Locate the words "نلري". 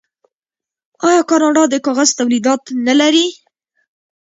2.87-3.27